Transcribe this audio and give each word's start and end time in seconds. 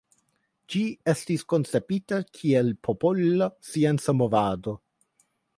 Ĝi 0.75 0.79
estis 1.13 1.43
konceptita 1.53 2.19
kiel 2.39 2.73
popola 2.89 3.53
scienca 3.71 4.21
movado. 4.23 4.79